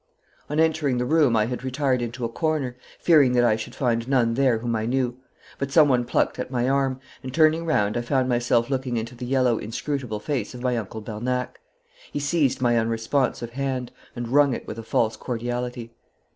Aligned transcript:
On 0.49 0.59
entering 0.59 0.97
the 0.97 1.05
room 1.05 1.35
I 1.35 1.45
had 1.45 1.63
retired 1.63 2.01
into 2.01 2.25
a 2.25 2.27
corner, 2.27 2.75
fearing 2.99 3.33
that 3.33 3.43
I 3.43 3.55
should 3.55 3.75
find 3.75 4.07
none 4.07 4.33
there 4.33 4.57
whom 4.57 4.75
I 4.75 4.87
knew; 4.87 5.19
but 5.59 5.71
someone 5.71 6.05
plucked 6.05 6.39
at 6.39 6.49
my 6.49 6.67
arm, 6.67 6.99
and 7.21 7.31
turning 7.31 7.67
round 7.67 7.95
I 7.95 8.01
found 8.01 8.27
myself 8.27 8.71
looking 8.71 8.97
into 8.97 9.13
the 9.13 9.27
yellow 9.27 9.59
inscrutable 9.59 10.19
face 10.19 10.55
of 10.55 10.63
my 10.63 10.75
uncle 10.75 11.01
Bernac. 11.01 11.59
He 12.11 12.19
seized 12.19 12.61
my 12.61 12.79
unresponsive 12.79 13.51
hand 13.51 13.91
and 14.15 14.29
wrung 14.29 14.55
it 14.55 14.65
with 14.65 14.79
a 14.79 14.83
false 14.83 15.15
cordiality. 15.15 15.93